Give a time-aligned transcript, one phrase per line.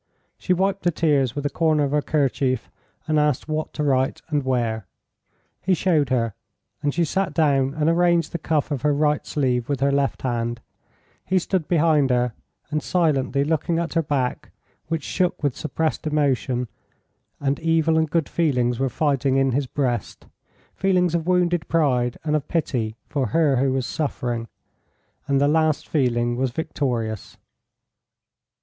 [0.39, 2.71] She wiped the tears with a corner of her kerchief,
[3.07, 4.87] and asked what to write and where.
[5.61, 6.33] He showed her,
[6.81, 10.23] and she sat down and arranged the cuff of her right sleeve with her left
[10.23, 10.59] hand;
[11.23, 12.33] he stood behind her,
[12.71, 14.49] and silently looked at her back,
[14.87, 16.67] which shook with suppressed emotion,
[17.39, 20.25] and evil and good feelings were fighting in his breast
[20.73, 24.47] feelings of wounded pride and of pity for her who was suffering
[25.27, 27.37] and the last feeling was victorious.